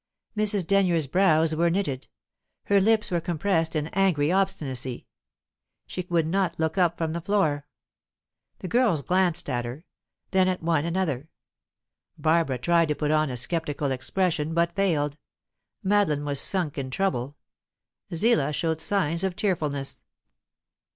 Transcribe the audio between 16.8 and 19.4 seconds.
trouble; Zillah showed signs of